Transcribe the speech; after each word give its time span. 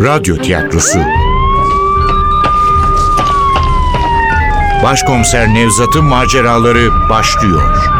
Radyo 0.00 0.36
Tiyatrosu. 0.36 0.98
Başkomiser 4.82 5.54
Nevzat'ın 5.54 6.04
maceraları 6.04 7.08
başlıyor. 7.10 7.90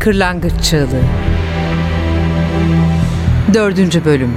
Kırlangıç 0.00 0.52
Çığlığı. 0.62 1.02
Dördüncü 3.54 4.04
Bölüm. 4.04 4.36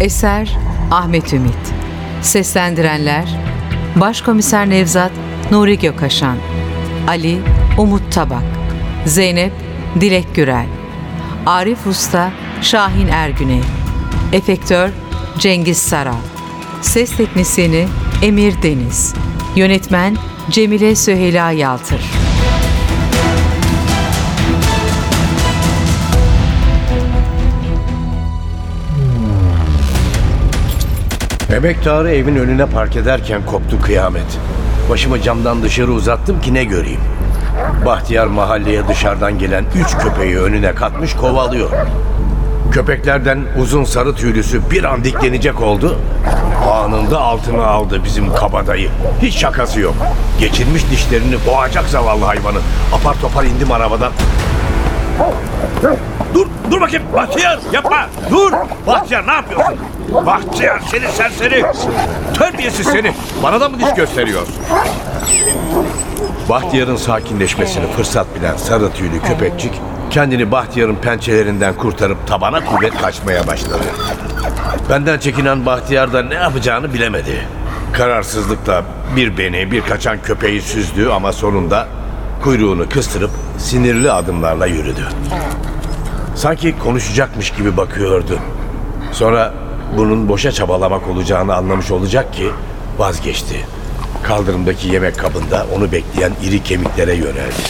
Eser 0.00 0.58
Ahmet 0.90 1.32
Ümit. 1.32 1.74
Seslendirenler 2.22 3.40
Başkomiser 3.96 4.70
Nevzat 4.70 5.12
Nuri 5.50 5.78
Gökaşan 5.78 6.36
Ali 7.08 7.38
Umut 7.78 8.12
Tabak 8.12 8.65
Zeynep 9.06 9.52
Dilek 10.00 10.34
Gürel 10.34 10.66
Arif 11.46 11.86
Usta 11.86 12.32
Şahin 12.62 13.08
Ergüney 13.08 13.60
Efektör 14.32 14.90
Cengiz 15.38 15.78
Saral 15.78 16.14
Ses 16.82 17.16
Teknisini 17.16 17.86
Emir 18.22 18.62
Deniz 18.62 19.14
Yönetmen 19.56 20.16
Cemile 20.50 20.94
Süheyla 20.94 21.50
Yaltır 21.50 22.00
Emektarı 31.56 32.10
evin 32.10 32.36
önüne 32.36 32.66
park 32.66 32.96
ederken 32.96 33.46
koptu 33.46 33.80
kıyamet. 33.80 34.38
Başımı 34.90 35.22
camdan 35.22 35.62
dışarı 35.62 35.92
uzattım 35.92 36.40
ki 36.40 36.54
ne 36.54 36.64
göreyim. 36.64 37.00
Bahtiyar 37.84 38.26
mahalleye 38.26 38.88
dışarıdan 38.88 39.38
gelen 39.38 39.64
üç 39.74 39.98
köpeği 39.98 40.38
önüne 40.38 40.74
katmış 40.74 41.14
kovalıyor. 41.16 41.70
Köpeklerden 42.72 43.44
uzun 43.58 43.84
sarı 43.84 44.14
tüylüsü 44.14 44.70
bir 44.70 44.84
an 44.84 45.04
diklenecek 45.04 45.60
oldu. 45.60 45.98
Anında 46.72 47.20
altına 47.20 47.66
aldı 47.66 48.04
bizim 48.04 48.34
kabadayı. 48.34 48.88
Hiç 49.22 49.34
şakası 49.36 49.80
yok. 49.80 49.94
Geçirmiş 50.40 50.90
dişlerini 50.90 51.36
boğacak 51.46 51.84
zavallı 51.84 52.24
hayvanı. 52.24 52.58
Apar 52.94 53.14
topar 53.20 53.44
indim 53.44 53.72
arabadan. 53.72 54.12
Dur, 56.34 56.46
dur 56.70 56.80
bakayım. 56.80 57.02
Bahtiyar 57.14 57.58
yapma. 57.72 58.06
Dur. 58.30 58.52
Bahtiyar 58.86 59.26
ne 59.26 59.32
yapıyorsun? 59.32 59.74
Bahtiyar 60.26 60.80
seni 60.90 61.08
serseri. 61.12 61.64
Terbiyesiz 62.38 62.86
seni. 62.86 63.12
Bana 63.42 63.60
da 63.60 63.68
mı 63.68 63.78
diş 63.80 63.94
gösteriyorsun? 63.96 64.54
Bahtiyar'ın 66.48 66.96
sakinleşmesini 66.96 67.86
fırsat 67.86 68.26
bilen 68.38 68.56
sarı 68.56 68.92
tüylü 68.92 69.22
köpekçik 69.22 69.72
kendini 70.10 70.50
Bahtiyar'ın 70.50 70.94
pençelerinden 70.94 71.74
kurtarıp 71.74 72.26
tabana 72.26 72.64
kuvvet 72.64 72.96
kaçmaya 73.02 73.46
başladı. 73.46 73.84
Benden 74.90 75.18
çekinen 75.18 75.66
Bahtiyar 75.66 76.12
da 76.12 76.22
ne 76.22 76.34
yapacağını 76.34 76.94
bilemedi. 76.94 77.48
Kararsızlıkla 77.92 78.84
bir 79.16 79.38
beni 79.38 79.70
bir 79.70 79.80
kaçan 79.80 80.22
köpeği 80.22 80.62
süzdü 80.62 81.08
ama 81.08 81.32
sonunda 81.32 81.88
kuyruğunu 82.42 82.88
kıstırıp 82.88 83.30
sinirli 83.58 84.10
adımlarla 84.10 84.66
yürüdü. 84.66 85.08
Sanki 86.34 86.78
konuşacakmış 86.78 87.50
gibi 87.50 87.76
bakıyordu. 87.76 88.38
Sonra 89.12 89.54
bunun 89.96 90.28
boşa 90.28 90.52
çabalamak 90.52 91.08
olacağını 91.08 91.54
anlamış 91.54 91.90
olacak 91.90 92.32
ki 92.32 92.50
vazgeçti. 92.98 93.75
Kaldırımdaki 94.28 94.88
yemek 94.88 95.18
kabında 95.18 95.66
onu 95.76 95.92
bekleyen 95.92 96.32
iri 96.44 96.62
kemiklere 96.62 97.14
yöneldi. 97.14 97.62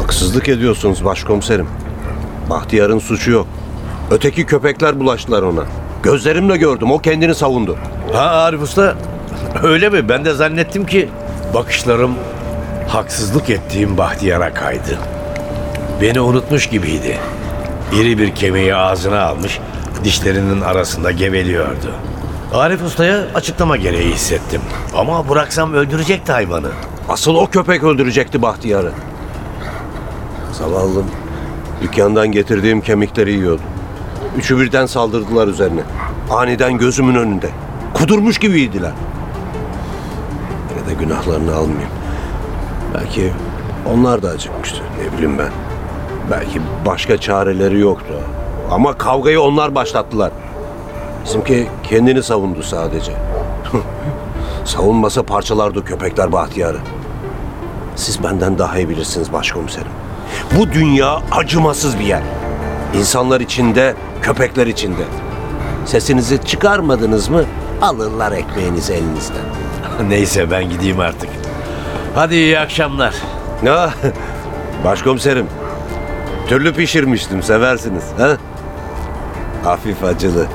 Haksızlık 0.00 0.48
ediyorsunuz 0.48 1.04
başkomiserim. 1.04 1.68
Bahtiyar'ın 2.50 2.98
suçu 2.98 3.30
yok. 3.30 3.46
Öteki 4.10 4.46
köpekler 4.46 5.00
bulaştılar 5.00 5.42
ona. 5.42 5.64
Gözlerimle 6.02 6.56
gördüm 6.56 6.90
o 6.92 6.98
kendini 6.98 7.34
savundu. 7.34 7.76
Ha 8.12 8.20
Arif 8.20 8.62
Usta 8.62 8.96
öyle 9.62 9.88
mi? 9.88 10.08
Ben 10.08 10.24
de 10.24 10.34
zannettim 10.34 10.86
ki 10.86 11.08
bakışlarım 11.54 12.14
haksızlık 12.88 13.50
ettiğim 13.50 13.98
Bahtiyar'a 13.98 14.54
kaydı. 14.54 14.98
Beni 16.02 16.20
unutmuş 16.20 16.66
gibiydi. 16.66 17.18
İri 17.92 18.18
bir 18.18 18.34
kemiği 18.34 18.74
ağzına 18.74 19.22
almış, 19.22 19.58
dişlerinin 20.04 20.60
arasında 20.60 21.10
geveliyordu. 21.10 21.92
Arif 22.54 22.82
Usta'ya 22.82 23.24
açıklama 23.34 23.76
gereği 23.76 24.12
hissettim. 24.12 24.60
Ama 24.96 25.28
bıraksam 25.28 25.74
öldürecekti 25.74 26.32
hayvanı. 26.32 26.68
Asıl 27.08 27.34
o 27.34 27.46
köpek 27.46 27.84
öldürecekti 27.84 28.42
Bahtiyar'ı. 28.42 28.92
Zavallım 30.52 31.06
dükkandan 31.82 32.32
getirdiğim 32.32 32.80
kemikleri 32.80 33.32
yiyordu. 33.32 33.62
Üçü 34.38 34.58
birden 34.58 34.86
saldırdılar 34.86 35.48
üzerine. 35.48 35.80
Aniden 36.30 36.78
gözümün 36.78 37.14
önünde. 37.14 37.50
Kudurmuş 37.94 38.38
gibiydiler. 38.38 38.92
Yine 40.70 40.88
de 40.88 41.04
günahlarını 41.04 41.54
almayayım. 41.54 41.90
Belki 42.94 43.32
onlar 43.94 44.22
da 44.22 44.28
acıkmıştı. 44.28 44.82
Ne 45.02 45.12
bileyim 45.12 45.38
ben. 45.38 45.50
Belki 46.30 46.60
başka 46.86 47.18
çareleri 47.18 47.80
yoktu. 47.80 48.14
Ama 48.70 48.98
kavgayı 48.98 49.40
onlar 49.40 49.74
başlattılar. 49.74 50.30
Bizimki 51.24 51.68
kendini 51.82 52.22
savundu 52.22 52.62
sadece. 52.62 53.12
Savunmasa 54.64 55.22
parçalardı 55.22 55.84
köpekler 55.84 56.32
Bahtiyar'ı. 56.32 56.78
Siz 57.96 58.22
benden 58.22 58.58
daha 58.58 58.78
iyi 58.78 58.88
bilirsiniz 58.88 59.32
başkomiserim. 59.32 59.90
Bu 60.58 60.72
dünya 60.72 61.22
acımasız 61.32 61.98
bir 61.98 62.04
yer. 62.04 62.22
İnsanlar 62.98 63.40
içinde, 63.40 63.94
köpekler 64.22 64.66
içinde. 64.66 65.02
Sesinizi 65.86 66.44
çıkarmadınız 66.44 67.28
mı 67.28 67.44
alırlar 67.82 68.32
ekmeğinizi 68.32 68.92
elinizden. 68.92 69.44
Neyse 70.08 70.50
ben 70.50 70.70
gideyim 70.70 71.00
artık. 71.00 71.30
Hadi 72.14 72.34
iyi 72.34 72.58
akşamlar. 72.58 73.14
Ya 73.62 73.90
başkomiserim. 74.84 75.46
Türlü 76.48 76.74
pişirmiştim 76.74 77.42
seversiniz. 77.42 78.04
Ha? 78.18 78.36
Hafif 79.64 80.04
acılı. 80.04 80.46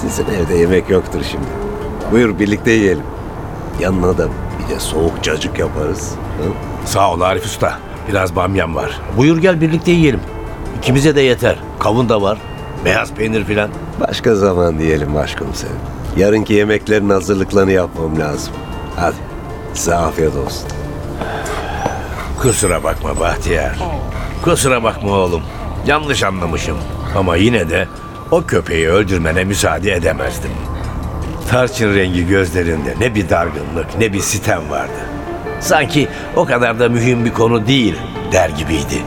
Sizin 0.00 0.24
evde 0.26 0.54
yemek 0.54 0.90
yoktur 0.90 1.20
şimdi. 1.30 1.46
Buyur 2.12 2.38
birlikte 2.38 2.70
yiyelim. 2.70 3.04
Yanına 3.80 4.18
da 4.18 4.28
bir 4.58 4.74
de 4.74 4.80
soğuk 4.80 5.22
cacık 5.22 5.58
yaparız. 5.58 6.14
Ha? 6.14 6.44
Sağ 6.84 7.12
ol 7.12 7.20
Arif 7.20 7.44
Usta. 7.44 7.78
Biraz 8.08 8.36
bamyam 8.36 8.74
var. 8.74 9.00
Buyur 9.16 9.38
gel 9.38 9.60
birlikte 9.60 9.90
yiyelim. 9.90 10.20
İkimize 10.78 11.16
de 11.16 11.20
yeter. 11.20 11.58
Kavun 11.78 12.08
da 12.08 12.22
var. 12.22 12.38
Beyaz 12.84 13.12
peynir 13.12 13.44
filan. 13.44 13.70
Başka 14.08 14.34
zaman 14.34 14.78
diyelim 14.78 15.14
başkomiserim. 15.14 15.76
Yarınki 16.16 16.54
yemeklerin 16.54 17.10
hazırlıklarını 17.10 17.72
yapmam 17.72 18.18
lazım. 18.20 18.52
Hadi 18.96 19.16
size 19.74 19.94
afiyet 19.94 20.36
olsun. 20.36 20.68
Kusura 22.42 22.84
bakma 22.84 23.20
Bahtiyar. 23.20 23.78
Kusura 24.42 24.82
bakma 24.82 25.10
oğlum. 25.12 25.42
Yanlış 25.86 26.22
anlamışım. 26.22 26.76
Ama 27.16 27.36
yine 27.36 27.70
de 27.70 27.88
o 28.30 28.42
köpeği 28.46 28.88
öldürmene 28.88 29.44
müsaade 29.44 29.92
edemezdim. 29.92 30.50
Tarçın 31.50 31.94
rengi 31.94 32.26
gözlerinde 32.26 32.94
ne 33.00 33.14
bir 33.14 33.28
dargınlık 33.28 33.98
ne 33.98 34.12
bir 34.12 34.20
sitem 34.20 34.70
vardı. 34.70 35.00
Sanki 35.60 36.08
o 36.36 36.44
kadar 36.44 36.78
da 36.78 36.88
mühim 36.88 37.24
bir 37.24 37.32
konu 37.32 37.66
değil 37.66 37.94
der 38.32 38.48
gibiydi. 38.48 39.02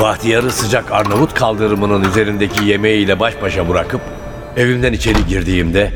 Bahtiyar'ı 0.00 0.50
sıcak 0.50 0.92
Arnavut 0.92 1.34
kaldırımının 1.34 2.04
üzerindeki 2.04 2.64
yemeğiyle 2.64 3.20
baş 3.20 3.42
başa 3.42 3.68
bırakıp 3.68 4.00
evimden 4.56 4.92
içeri 4.92 5.26
girdiğimde 5.26 5.92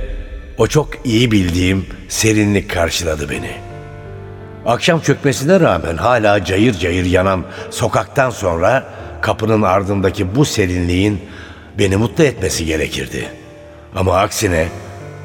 o 0.59 0.67
çok 0.67 0.89
iyi 1.05 1.31
bildiğim 1.31 1.87
serinlik 2.09 2.71
karşıladı 2.71 3.31
beni. 3.31 3.51
Akşam 4.67 5.01
çökmesine 5.01 5.61
rağmen 5.61 5.97
hala 5.97 6.45
cayır 6.45 6.75
cayır 6.75 7.05
yanan 7.05 7.45
sokaktan 7.71 8.31
sonra 8.31 8.85
kapının 9.23 9.63
ardındaki 9.63 10.37
bu 10.37 10.45
serinliğin 10.45 11.21
beni 11.79 11.97
mutlu 11.97 12.25
etmesi 12.25 12.67
gerekirdi. 12.67 13.29
Ama 13.97 14.17
aksine 14.17 14.69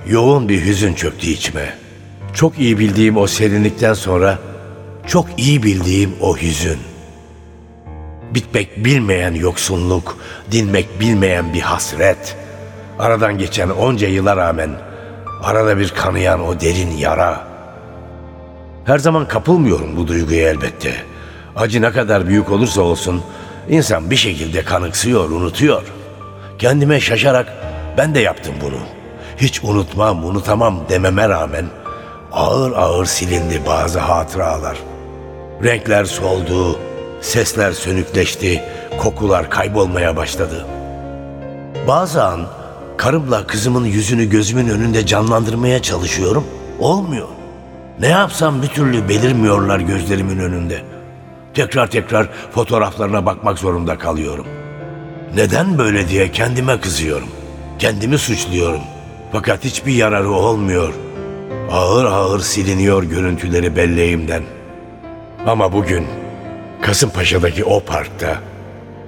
yoğun 0.07 0.49
bir 0.49 0.65
hüzün 0.65 0.93
çöktü 0.93 1.27
içime. 1.27 1.73
Çok 2.33 2.59
iyi 2.59 2.79
bildiğim 2.79 3.17
o 3.17 3.27
serinlikten 3.27 3.93
sonra 3.93 4.39
çok 5.07 5.27
iyi 5.37 5.63
bildiğim 5.63 6.15
o 6.21 6.37
hüzün. 6.37 6.79
Bitmek 8.33 8.85
bilmeyen 8.85 9.33
yoksunluk, 9.33 10.17
dinmek 10.51 10.99
bilmeyen 10.99 11.53
bir 11.53 11.61
hasret. 11.61 12.35
Aradan 12.99 13.37
geçen 13.37 13.69
onca 13.69 14.07
yıla 14.07 14.37
rağmen 14.37 14.69
arada 15.43 15.77
bir 15.77 15.89
kanayan 15.89 16.47
o 16.47 16.59
derin 16.59 16.91
yara. 16.91 17.47
Her 18.85 18.97
zaman 18.97 19.27
kapılmıyorum 19.27 19.97
bu 19.97 20.07
duyguya 20.07 20.49
elbette. 20.49 20.93
Acı 21.55 21.81
ne 21.81 21.91
kadar 21.91 22.27
büyük 22.27 22.51
olursa 22.51 22.81
olsun 22.81 23.21
insan 23.69 24.11
bir 24.11 24.15
şekilde 24.15 24.63
kanıksıyor, 24.63 25.29
unutuyor. 25.29 25.83
Kendime 26.59 26.99
şaşarak 26.99 27.53
ben 27.97 28.15
de 28.15 28.19
yaptım 28.19 28.55
bunu. 28.61 28.79
Hiç 29.37 29.63
unutmam, 29.63 30.25
unutamam 30.25 30.79
dememe 30.89 31.29
rağmen 31.29 31.65
ağır 32.31 32.71
ağır 32.71 33.05
silindi 33.05 33.61
bazı 33.67 33.99
hatıralar. 33.99 34.77
Renkler 35.63 36.05
soldu, 36.05 36.79
sesler 37.21 37.71
sönükleşti, 37.71 38.63
kokular 38.97 39.49
kaybolmaya 39.49 40.17
başladı. 40.17 40.65
Bazı 41.87 42.23
an 42.23 42.41
karımla 42.97 43.47
kızımın 43.47 43.85
yüzünü 43.85 44.29
gözümün 44.29 44.69
önünde 44.69 45.05
canlandırmaya 45.05 45.81
çalışıyorum. 45.81 46.43
Olmuyor. 46.79 47.27
Ne 47.99 48.07
yapsam 48.07 48.61
bir 48.61 48.67
türlü 48.67 49.09
belirmiyorlar 49.09 49.79
gözlerimin 49.79 50.39
önünde. 50.39 50.94
Tekrar 51.55 51.87
tekrar 51.91 52.29
fotoğraflarına 52.51 53.25
bakmak 53.25 53.59
zorunda 53.59 53.97
kalıyorum. 53.97 54.45
Neden 55.35 55.77
böyle 55.77 56.09
diye 56.09 56.31
kendime 56.31 56.79
kızıyorum. 56.79 57.27
Kendimi 57.79 58.17
suçluyorum. 58.17 58.81
Fakat 59.31 59.63
hiçbir 59.63 59.93
yararı 59.93 60.29
olmuyor. 60.29 60.93
Ağır 61.71 62.05
ağır 62.05 62.39
siliniyor 62.39 63.03
görüntüleri 63.03 63.75
belleğimden. 63.75 64.43
Ama 65.47 65.73
bugün 65.73 66.05
Kasımpaşa'daki 66.81 67.65
o 67.65 67.79
parkta 67.79 68.37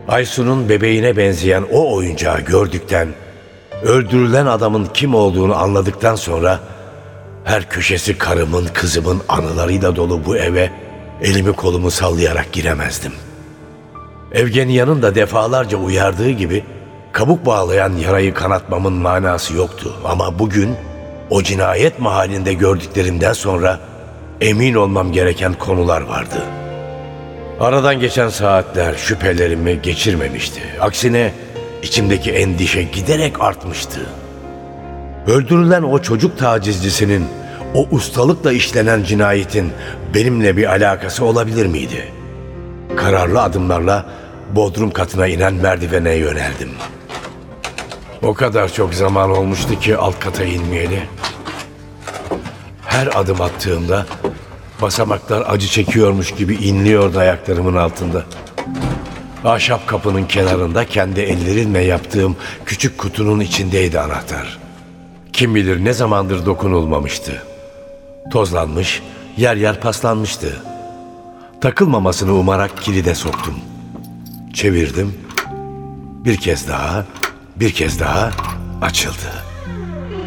Aysun'un 0.07 0.69
bebeğine 0.69 1.17
benzeyen 1.17 1.63
o 1.71 1.95
oyuncağı 1.95 2.41
gördükten, 2.41 3.07
öldürülen 3.83 4.45
adamın 4.45 4.87
kim 4.93 5.15
olduğunu 5.15 5.55
anladıktan 5.55 6.15
sonra 6.15 6.59
her 7.43 7.69
köşesi 7.69 8.17
karımın, 8.17 8.67
kızımın 8.73 9.21
anılarıyla 9.29 9.95
dolu 9.95 10.25
bu 10.25 10.37
eve 10.37 10.71
elimi 11.21 11.53
kolumu 11.53 11.91
sallayarak 11.91 12.51
giremezdim. 12.51 13.13
Evgeniyan'ın 14.31 15.01
da 15.01 15.15
defalarca 15.15 15.77
uyardığı 15.77 16.29
gibi 16.29 16.63
kabuk 17.11 17.45
bağlayan 17.45 17.93
yarayı 17.93 18.33
kanatmamın 18.33 18.93
manası 18.93 19.53
yoktu. 19.53 19.93
Ama 20.05 20.39
bugün 20.39 20.75
o 21.29 21.43
cinayet 21.43 21.99
mahallinde 21.99 22.53
gördüklerimden 22.53 23.33
sonra 23.33 23.79
emin 24.41 24.73
olmam 24.73 25.11
gereken 25.11 25.53
konular 25.53 26.01
vardı. 26.01 26.43
Aradan 27.59 27.99
geçen 27.99 28.29
saatler 28.29 28.95
şüphelerimi 28.95 29.81
geçirmemişti. 29.81 30.61
Aksine 30.81 31.33
içimdeki 31.83 32.31
endişe 32.31 32.83
giderek 32.83 33.41
artmıştı. 33.41 33.99
Öldürülen 35.27 35.83
o 35.83 36.01
çocuk 36.01 36.37
tacizcisinin, 36.37 37.25
o 37.73 37.87
ustalıkla 37.91 38.51
işlenen 38.51 39.03
cinayetin 39.03 39.71
benimle 40.13 40.57
bir 40.57 40.71
alakası 40.71 41.25
olabilir 41.25 41.65
miydi? 41.65 42.11
Kararlı 42.95 43.41
adımlarla 43.41 44.05
bodrum 44.55 44.91
katına 44.91 45.27
inen 45.27 45.53
merdivene 45.53 46.13
yöneldim. 46.13 46.69
O 48.23 48.33
kadar 48.33 48.73
çok 48.73 48.93
zaman 48.93 49.31
olmuştu 49.31 49.79
ki 49.79 49.97
alt 49.97 50.19
kata 50.19 50.43
inmeyeli. 50.43 51.03
Her 52.85 53.07
adım 53.19 53.41
attığımda 53.41 54.05
basamaklar 54.81 55.43
acı 55.47 55.67
çekiyormuş 55.67 56.31
gibi 56.31 56.55
inliyordu 56.55 57.19
ayaklarımın 57.19 57.75
altında. 57.75 58.23
Ahşap 59.43 59.87
kapının 59.87 60.23
kenarında 60.23 60.85
kendi 60.85 61.21
ellerimle 61.21 61.79
yaptığım 61.79 62.35
küçük 62.65 62.97
kutunun 62.97 63.39
içindeydi 63.39 63.99
anahtar. 63.99 64.59
Kim 65.33 65.55
bilir 65.55 65.85
ne 65.85 65.93
zamandır 65.93 66.45
dokunulmamıştı. 66.45 67.43
Tozlanmış, 68.31 69.03
yer 69.37 69.55
yer 69.55 69.81
paslanmıştı. 69.81 70.61
Takılmamasını 71.61 72.33
umarak 72.33 72.81
kilide 72.81 73.15
soktum. 73.15 73.55
Çevirdim. 74.53 75.13
Bir 76.25 76.37
kez 76.37 76.67
daha, 76.67 77.05
bir 77.55 77.71
kez 77.71 77.99
daha 77.99 78.31
açıldı. 78.81 79.43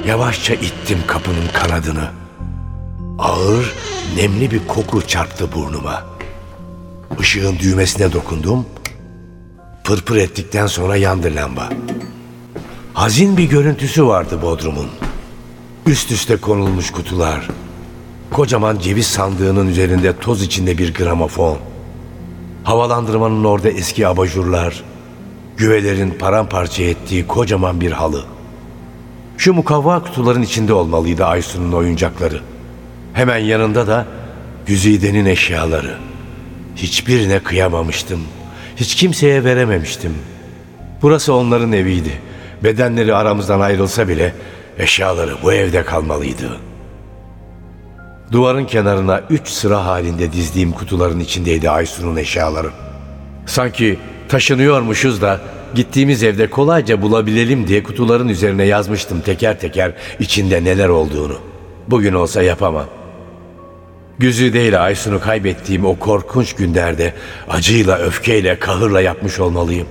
Yavaşça 0.06 0.54
ittim 0.54 0.98
kapının 1.06 1.48
kanadını. 1.52 2.08
Ağır, 3.18 3.74
nemli 4.16 4.50
bir 4.50 4.66
koku 4.66 5.06
çarptı 5.06 5.52
burnuma. 5.52 6.02
Işığın 7.20 7.58
düğmesine 7.58 8.12
dokundum. 8.12 8.66
Pırpır 9.84 10.16
ettikten 10.16 10.66
sonra 10.66 10.96
yandı 10.96 11.34
lamba. 11.34 11.68
Hazin 12.94 13.36
bir 13.36 13.44
görüntüsü 13.44 14.06
vardı 14.06 14.42
Bodrum'un. 14.42 14.88
Üst 15.86 16.10
üste 16.10 16.36
konulmuş 16.36 16.90
kutular. 16.90 17.48
Kocaman 18.30 18.78
ceviz 18.78 19.06
sandığının 19.06 19.66
üzerinde 19.68 20.16
toz 20.16 20.42
içinde 20.42 20.78
bir 20.78 20.94
gramofon. 20.94 21.58
Havalandırmanın 22.64 23.44
orada 23.44 23.70
eski 23.70 24.06
abajurlar. 24.06 24.84
Güvelerin 25.56 26.10
paramparça 26.10 26.82
ettiği 26.82 27.26
kocaman 27.26 27.80
bir 27.80 27.92
halı. 27.92 28.24
Şu 29.38 29.54
mukavva 29.54 30.02
kutuların 30.02 30.42
içinde 30.42 30.72
olmalıydı 30.72 31.24
Aysun'un 31.24 31.72
oyuncakları. 31.72 32.40
Hemen 33.12 33.38
yanında 33.38 33.86
da 33.86 34.06
Güzide'nin 34.66 35.26
eşyaları. 35.26 35.96
Hiçbirine 36.76 37.38
kıyamamıştım. 37.38 38.20
Hiç 38.76 38.94
kimseye 38.94 39.44
verememiştim. 39.44 40.14
Burası 41.02 41.34
onların 41.34 41.72
eviydi. 41.72 42.12
Bedenleri 42.64 43.14
aramızdan 43.14 43.60
ayrılsa 43.60 44.08
bile 44.08 44.34
eşyaları 44.78 45.34
bu 45.42 45.52
evde 45.52 45.84
kalmalıydı. 45.84 46.69
Duvarın 48.32 48.64
kenarına 48.64 49.22
üç 49.30 49.48
sıra 49.48 49.84
halinde 49.84 50.32
dizdiğim 50.32 50.72
kutuların 50.72 51.20
içindeydi 51.20 51.70
Aysun'un 51.70 52.16
eşyaları. 52.16 52.70
Sanki 53.46 53.98
taşınıyormuşuz 54.28 55.22
da 55.22 55.40
gittiğimiz 55.74 56.22
evde 56.22 56.50
kolayca 56.50 57.02
bulabilelim 57.02 57.66
diye 57.66 57.82
kutuların 57.82 58.28
üzerine 58.28 58.64
yazmıştım 58.64 59.20
teker 59.20 59.60
teker 59.60 59.92
içinde 60.18 60.64
neler 60.64 60.88
olduğunu. 60.88 61.38
Bugün 61.88 62.14
olsa 62.14 62.42
yapamam. 62.42 62.86
Güzide 64.18 64.66
ile 64.66 64.78
Aysun'u 64.78 65.20
kaybettiğim 65.20 65.84
o 65.84 65.96
korkunç 65.98 66.52
günlerde 66.52 67.14
acıyla, 67.48 67.98
öfkeyle, 67.98 68.58
kahırla 68.58 69.00
yapmış 69.00 69.40
olmalıyım. 69.40 69.86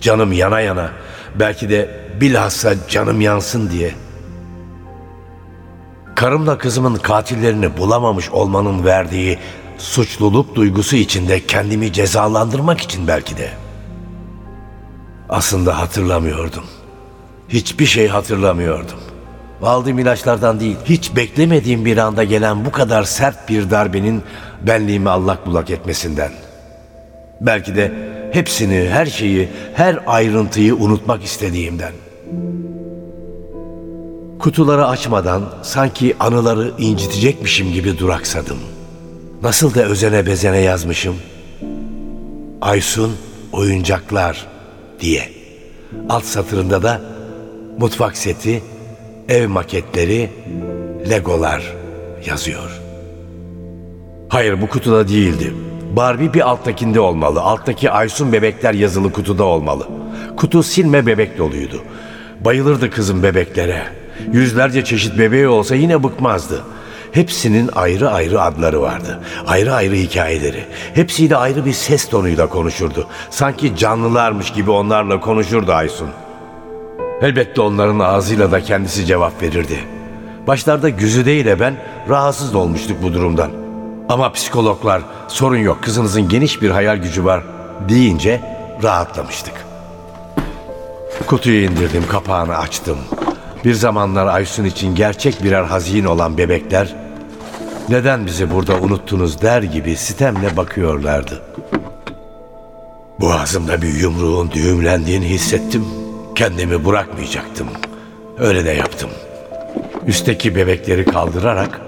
Canım 0.00 0.32
yana 0.32 0.60
yana, 0.60 0.90
belki 1.34 1.70
de 1.70 1.88
bilhassa 2.20 2.74
canım 2.88 3.20
yansın 3.20 3.70
diye. 3.70 3.94
Karımla 6.18 6.58
kızımın 6.58 6.96
katillerini 6.96 7.76
bulamamış 7.76 8.30
olmanın 8.30 8.84
verdiği 8.84 9.38
suçluluk 9.78 10.54
duygusu 10.54 10.96
içinde 10.96 11.46
kendimi 11.46 11.92
cezalandırmak 11.92 12.80
için 12.80 13.08
belki 13.08 13.36
de. 13.36 13.50
Aslında 15.28 15.78
hatırlamıyordum. 15.78 16.64
Hiçbir 17.48 17.86
şey 17.86 18.08
hatırlamıyordum. 18.08 18.98
Aldığım 19.62 19.98
ilaçlardan 19.98 20.60
değil, 20.60 20.76
hiç 20.84 21.16
beklemediğim 21.16 21.84
bir 21.84 21.96
anda 21.96 22.24
gelen 22.24 22.64
bu 22.64 22.70
kadar 22.70 23.04
sert 23.04 23.48
bir 23.48 23.70
darbenin 23.70 24.22
benliğimi 24.66 25.10
allak 25.10 25.46
bullak 25.46 25.70
etmesinden. 25.70 26.32
Belki 27.40 27.76
de 27.76 27.92
hepsini, 28.32 28.88
her 28.90 29.06
şeyi, 29.06 29.48
her 29.74 29.98
ayrıntıyı 30.06 30.76
unutmak 30.76 31.24
istediğimden. 31.24 31.92
Kutuları 34.38 34.86
açmadan 34.86 35.42
sanki 35.62 36.16
anıları 36.20 36.72
incitecekmişim 36.78 37.72
gibi 37.72 37.98
duraksadım. 37.98 38.58
Nasıl 39.42 39.74
da 39.74 39.82
özene 39.82 40.26
bezene 40.26 40.58
yazmışım. 40.58 41.16
Aysun 42.60 43.16
oyuncaklar 43.52 44.46
diye. 45.00 45.28
Alt 46.08 46.24
satırında 46.24 46.82
da 46.82 47.00
mutfak 47.78 48.16
seti, 48.16 48.62
ev 49.28 49.48
maketleri, 49.48 50.30
legolar 51.10 51.62
yazıyor. 52.26 52.80
Hayır 54.28 54.62
bu 54.62 54.68
kutuda 54.68 55.08
değildi. 55.08 55.54
Barbie 55.96 56.34
bir 56.34 56.48
alttakinde 56.48 57.00
olmalı. 57.00 57.40
Alttaki 57.40 57.90
Aysun 57.90 58.32
bebekler 58.32 58.74
yazılı 58.74 59.12
kutuda 59.12 59.44
olmalı. 59.44 59.88
Kutu 60.36 60.62
silme 60.62 61.06
bebek 61.06 61.38
doluydu. 61.38 61.82
Bayılırdı 62.44 62.90
kızım 62.90 63.22
bebeklere. 63.22 63.82
Yüzlerce 64.32 64.84
çeşit 64.84 65.18
bebeği 65.18 65.48
olsa 65.48 65.74
yine 65.74 66.02
bıkmazdı. 66.02 66.64
Hepsinin 67.12 67.70
ayrı 67.74 68.10
ayrı 68.10 68.42
adları 68.42 68.82
vardı. 68.82 69.20
Ayrı 69.46 69.74
ayrı 69.74 69.94
hikayeleri. 69.94 70.64
Hepsiyle 70.94 71.36
ayrı 71.36 71.64
bir 71.64 71.72
ses 71.72 72.08
tonuyla 72.08 72.48
konuşurdu. 72.48 73.06
Sanki 73.30 73.76
canlılarmış 73.76 74.52
gibi 74.52 74.70
onlarla 74.70 75.20
konuşurdu 75.20 75.72
Aysun. 75.72 76.08
Elbette 77.22 77.60
onların 77.60 77.98
ağzıyla 77.98 78.52
da 78.52 78.60
kendisi 78.60 79.06
cevap 79.06 79.42
verirdi. 79.42 79.78
Başlarda 80.46 80.88
Güzide 80.88 81.36
ile 81.36 81.60
ben 81.60 81.76
rahatsız 82.08 82.54
olmuştuk 82.54 82.96
bu 83.02 83.12
durumdan. 83.12 83.50
Ama 84.08 84.32
psikologlar 84.32 85.02
sorun 85.28 85.56
yok 85.56 85.82
kızınızın 85.82 86.28
geniş 86.28 86.62
bir 86.62 86.70
hayal 86.70 86.96
gücü 86.96 87.24
var 87.24 87.42
deyince 87.88 88.40
rahatlamıştık. 88.82 89.54
Kutuyu 91.26 91.64
indirdim 91.64 92.04
kapağını 92.08 92.56
açtım. 92.58 92.98
Bir 93.64 93.74
zamanlar 93.74 94.26
Aysun 94.26 94.64
için 94.64 94.94
gerçek 94.94 95.44
birer 95.44 95.64
hazin 95.64 96.04
olan 96.04 96.38
bebekler 96.38 96.94
neden 97.88 98.26
bizi 98.26 98.50
burada 98.50 98.74
unuttunuz 98.80 99.42
der 99.42 99.62
gibi 99.62 99.96
sitemle 99.96 100.56
bakıyorlardı. 100.56 101.42
Boğazımda 103.20 103.82
bir 103.82 103.94
yumruğun 103.94 104.50
düğümlendiğini 104.50 105.28
hissettim. 105.28 105.84
Kendimi 106.34 106.84
bırakmayacaktım. 106.84 107.68
Öyle 108.38 108.64
de 108.64 108.70
yaptım. 108.70 109.10
Üstteki 110.06 110.56
bebekleri 110.56 111.04
kaldırarak 111.04 111.80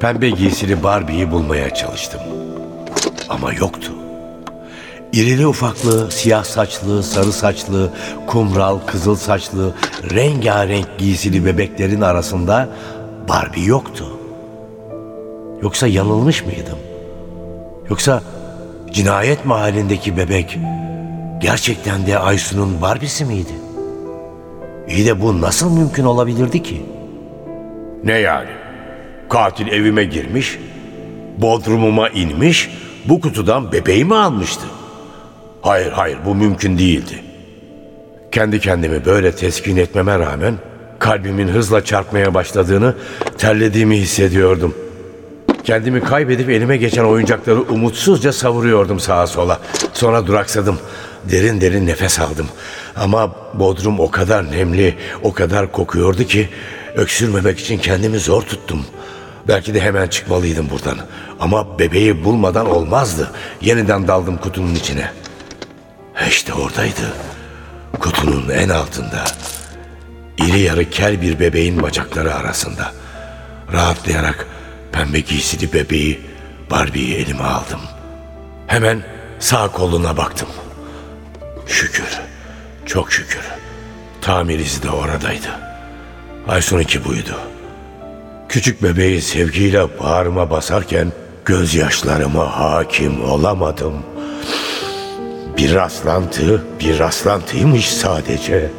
pembe 0.00 0.30
giysili 0.30 0.82
Barbie'yi 0.82 1.30
bulmaya 1.30 1.74
çalıştım. 1.74 2.20
ama 3.28 3.52
yoktu. 3.52 3.92
İrili 5.12 5.46
ufaklı, 5.46 6.10
siyah 6.10 6.44
saçlı, 6.44 7.02
sarı 7.02 7.32
saçlı, 7.32 7.90
kumral, 8.26 8.78
kızıl 8.86 9.16
saçlı, 9.16 9.74
rengarenk 10.14 10.98
giysili 10.98 11.44
bebeklerin 11.44 12.00
arasında 12.00 12.68
Barbie 13.28 13.64
yoktu. 13.64 14.18
Yoksa 15.62 15.86
yanılmış 15.86 16.44
mıydım? 16.44 16.78
Yoksa 17.90 18.22
cinayet 18.92 19.44
mahallindeki 19.44 20.16
bebek 20.16 20.58
gerçekten 21.40 22.06
de 22.06 22.18
Aysun'un 22.18 22.82
Barbie'si 22.82 23.24
miydi? 23.24 23.52
İyi 24.88 25.06
de 25.06 25.20
bu 25.20 25.40
nasıl 25.40 25.78
mümkün 25.78 26.04
olabilirdi 26.04 26.62
ki? 26.62 26.82
Ne 28.04 28.18
yani? 28.18 28.50
Katil 29.28 29.66
evime 29.66 30.04
girmiş, 30.04 30.58
bodrumuma 31.38 32.08
inmiş, 32.08 32.70
bu 33.04 33.20
kutudan 33.20 33.72
bebeğimi 33.72 34.14
almıştı. 34.14 34.66
Hayır 35.62 35.92
hayır 35.92 36.18
bu 36.26 36.34
mümkün 36.34 36.78
değildi. 36.78 37.22
Kendi 38.32 38.60
kendimi 38.60 39.04
böyle 39.04 39.32
teskin 39.32 39.76
etmeme 39.76 40.18
rağmen 40.18 40.54
kalbimin 40.98 41.48
hızla 41.48 41.84
çarpmaya 41.84 42.34
başladığını, 42.34 42.94
terlediğimi 43.38 43.96
hissediyordum. 43.96 44.74
Kendimi 45.64 46.00
kaybedip 46.00 46.50
elime 46.50 46.76
geçen 46.76 47.04
oyuncakları 47.04 47.62
umutsuzca 47.62 48.32
savuruyordum 48.32 49.00
sağa 49.00 49.26
sola. 49.26 49.60
Sonra 49.92 50.26
duraksadım. 50.26 50.78
Derin 51.30 51.60
derin 51.60 51.86
nefes 51.86 52.20
aldım. 52.20 52.46
Ama 52.96 53.34
bodrum 53.54 54.00
o 54.00 54.10
kadar 54.10 54.52
nemli, 54.52 54.94
o 55.22 55.32
kadar 55.32 55.72
kokuyordu 55.72 56.24
ki 56.24 56.48
öksürmemek 56.96 57.58
için 57.58 57.78
kendimi 57.78 58.18
zor 58.18 58.42
tuttum. 58.42 58.84
Belki 59.48 59.74
de 59.74 59.80
hemen 59.80 60.06
çıkmalıydım 60.06 60.70
buradan. 60.70 60.98
Ama 61.40 61.78
bebeği 61.78 62.24
bulmadan 62.24 62.70
olmazdı. 62.70 63.30
Yeniden 63.60 64.08
daldım 64.08 64.36
kutunun 64.36 64.74
içine. 64.74 65.21
İşte 66.28 66.52
oradaydı. 66.54 67.14
Kutunun 68.00 68.48
en 68.48 68.68
altında. 68.68 69.24
İri 70.38 70.58
yarı 70.60 70.90
kel 70.90 71.22
bir 71.22 71.40
bebeğin 71.40 71.82
bacakları 71.82 72.34
arasında. 72.34 72.92
Rahatlayarak 73.72 74.46
pembe 74.92 75.20
giysili 75.20 75.72
bebeği 75.72 76.20
Barbie'yi 76.70 77.14
elime 77.14 77.42
aldım. 77.42 77.80
Hemen 78.66 79.02
sağ 79.38 79.68
koluna 79.68 80.16
baktım. 80.16 80.48
Şükür, 81.66 82.20
çok 82.86 83.12
şükür. 83.12 83.42
Tamir 84.20 84.58
izi 84.58 84.82
de 84.82 84.90
oradaydı. 84.90 85.48
Aysun'unki 86.48 87.04
buydu. 87.04 87.40
Küçük 88.48 88.82
bebeği 88.82 89.22
sevgiyle 89.22 89.98
bağrıma 90.00 90.50
basarken 90.50 91.12
gözyaşlarıma 91.44 92.58
hakim 92.58 93.24
olamadım. 93.24 93.94
Bir 95.56 95.74
rastlantı, 95.74 96.64
bir 96.80 96.98
rastlantıymış 96.98 97.90
sadece. 97.90 98.70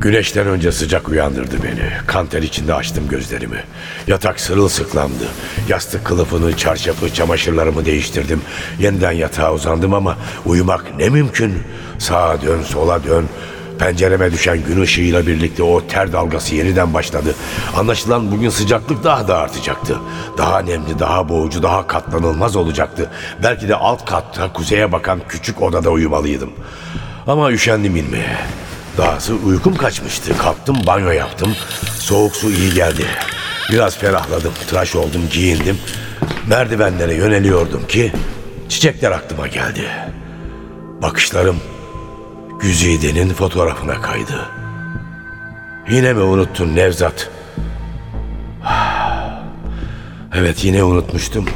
Güneşten 0.00 0.46
önce 0.46 0.72
sıcak 0.72 1.08
uyandırdı 1.08 1.62
beni. 1.62 2.06
Kanter 2.06 2.42
içinde 2.42 2.74
açtım 2.74 3.08
gözlerimi. 3.08 3.64
Yatak 4.06 4.40
sırılsıklamdı. 4.40 5.24
Yastık 5.68 6.04
kılıfını, 6.04 6.56
çarşafı, 6.56 7.14
çamaşırlarımı 7.14 7.84
değiştirdim. 7.84 8.42
Yeniden 8.78 9.12
yatağa 9.12 9.52
uzandım 9.52 9.94
ama 9.94 10.16
uyumak 10.46 10.96
ne 10.98 11.08
mümkün. 11.08 11.54
Sağa 11.98 12.42
dön, 12.42 12.62
sola 12.62 13.04
dön. 13.04 13.28
Pencereme 13.80 14.32
düşen 14.32 14.64
gün 14.64 14.82
ışığıyla 14.82 15.26
birlikte 15.26 15.62
o 15.62 15.86
ter 15.86 16.12
dalgası 16.12 16.54
yeniden 16.54 16.94
başladı. 16.94 17.34
Anlaşılan 17.76 18.32
bugün 18.32 18.50
sıcaklık 18.50 19.04
daha 19.04 19.28
da 19.28 19.38
artacaktı. 19.38 19.98
Daha 20.38 20.58
nemli, 20.58 20.98
daha 20.98 21.28
boğucu, 21.28 21.62
daha 21.62 21.86
katlanılmaz 21.86 22.56
olacaktı. 22.56 23.10
Belki 23.42 23.68
de 23.68 23.76
alt 23.76 24.04
katta 24.04 24.52
kuzeye 24.52 24.92
bakan 24.92 25.20
küçük 25.28 25.62
odada 25.62 25.90
uyumalıydım. 25.90 26.50
Ama 27.26 27.52
üşendim 27.52 27.96
inmeye. 27.96 28.36
Dahası 28.98 29.34
uykum 29.34 29.76
kaçmıştı. 29.76 30.38
Kalktım 30.38 30.76
banyo 30.86 31.10
yaptım. 31.10 31.56
Soğuk 31.98 32.36
su 32.36 32.50
iyi 32.50 32.74
geldi. 32.74 33.06
Biraz 33.72 33.98
ferahladım. 33.98 34.52
Tıraş 34.68 34.96
oldum, 34.96 35.22
giyindim. 35.32 35.78
Merdivenlere 36.46 37.14
yöneliyordum 37.14 37.86
ki 37.86 38.12
çiçekler 38.68 39.10
aklıma 39.10 39.46
geldi. 39.46 39.88
Bakışlarım 41.02 41.56
Güzide'nin 42.62 43.28
fotoğrafına 43.28 44.00
kaydı. 44.00 44.48
Yine 45.90 46.12
mi 46.12 46.20
unuttun 46.20 46.76
Nevzat? 46.76 47.30
Evet 50.34 50.64
yine 50.64 50.84
unutmuştum. 50.84 51.46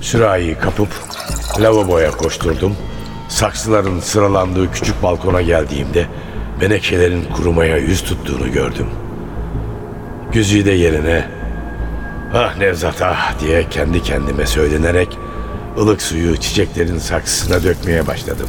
Sürahiyi 0.00 0.54
kapıp 0.54 0.88
lavaboya 1.60 2.10
koşturdum. 2.10 2.76
Saksıların 3.28 4.00
sıralandığı 4.00 4.72
küçük 4.72 5.02
balkona 5.02 5.42
geldiğimde 5.42 6.06
menekşelerin 6.60 7.24
kurumaya 7.24 7.76
yüz 7.76 8.02
tuttuğunu 8.04 8.52
gördüm. 8.52 8.86
Güzide 10.32 10.70
yerine 10.70 11.28
ah 12.34 12.56
Nevzat 12.56 13.02
ah 13.02 13.40
diye 13.40 13.68
kendi 13.68 14.02
kendime 14.02 14.46
söylenerek 14.46 15.18
ılık 15.78 16.02
suyu 16.02 16.36
çiçeklerin 16.36 16.98
saksısına 16.98 17.62
dökmeye 17.62 18.06
başladım. 18.06 18.48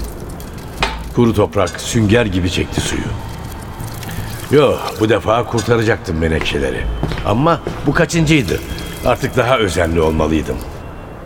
Kuru 1.16 1.34
toprak 1.34 1.70
sünger 1.82 2.26
gibi 2.26 2.52
çekti 2.52 2.82
suyu. 2.82 3.02
Yo 4.52 4.74
bu 5.00 5.10
defa 5.10 5.44
kurtaracaktım 5.46 6.18
menekşeleri. 6.18 6.84
Ama 7.26 7.62
bu 7.88 7.94
kaçıncıydı? 7.94 8.60
Artık 9.06 9.38
daha 9.38 9.58
özenli 9.58 10.02
olmalıydım. 10.02 10.58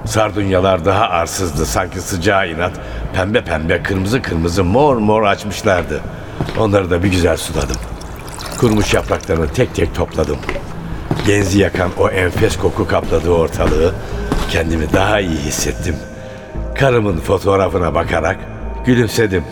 Sardunyalar 0.05 0.85
daha 0.85 1.09
arsızdı 1.09 1.65
sanki 1.65 2.01
sıcağı 2.01 2.49
inat. 2.49 2.71
Pembe 3.13 3.43
pembe 3.43 3.83
kırmızı 3.83 4.21
kırmızı 4.21 4.63
mor 4.63 4.97
mor 4.97 5.23
açmışlardı. 5.23 6.01
Onları 6.59 6.89
da 6.89 7.03
bir 7.03 7.11
güzel 7.11 7.37
suladım. 7.37 7.77
Kurumuş 8.57 8.93
yapraklarını 8.93 9.47
tek 9.47 9.75
tek 9.75 9.95
topladım. 9.95 10.37
Genzi 11.27 11.59
yakan 11.59 11.89
o 11.99 12.09
enfes 12.09 12.57
koku 12.57 12.87
kapladığı 12.87 13.29
ortalığı 13.29 13.93
kendimi 14.51 14.93
daha 14.93 15.19
iyi 15.19 15.37
hissettim. 15.37 15.95
Karımın 16.75 17.19
fotoğrafına 17.19 17.95
bakarak 17.95 18.37
gülümsedim. 18.85 19.43